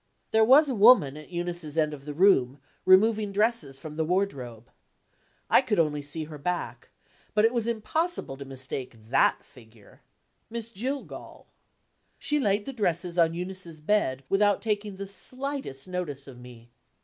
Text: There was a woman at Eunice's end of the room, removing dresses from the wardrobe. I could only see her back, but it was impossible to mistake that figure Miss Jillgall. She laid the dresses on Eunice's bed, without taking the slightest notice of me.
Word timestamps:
There 0.31 0.43
was 0.43 0.67
a 0.67 0.73
woman 0.73 1.15
at 1.15 1.29
Eunice's 1.29 1.77
end 1.77 1.93
of 1.93 2.05
the 2.05 2.13
room, 2.15 2.57
removing 2.85 3.31
dresses 3.31 3.77
from 3.77 3.97
the 3.97 4.03
wardrobe. 4.03 4.71
I 5.47 5.61
could 5.61 5.77
only 5.77 6.01
see 6.01 6.23
her 6.23 6.39
back, 6.39 6.89
but 7.35 7.45
it 7.45 7.53
was 7.53 7.67
impossible 7.67 8.35
to 8.37 8.43
mistake 8.45 8.95
that 9.11 9.43
figure 9.45 10.01
Miss 10.49 10.71
Jillgall. 10.71 11.45
She 12.17 12.39
laid 12.39 12.65
the 12.65 12.73
dresses 12.73 13.19
on 13.19 13.35
Eunice's 13.35 13.79
bed, 13.79 14.23
without 14.27 14.59
taking 14.59 14.95
the 14.97 15.05
slightest 15.05 15.87
notice 15.87 16.25
of 16.25 16.39
me. 16.39 16.71